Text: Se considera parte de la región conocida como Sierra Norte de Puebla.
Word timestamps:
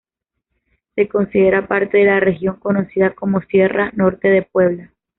Se 0.95 1.07
considera 1.07 1.67
parte 1.67 1.99
de 1.99 2.05
la 2.05 2.19
región 2.19 2.55
conocida 2.55 3.13
como 3.13 3.39
Sierra 3.41 3.91
Norte 3.93 4.29
de 4.29 4.41
Puebla. 4.41 4.91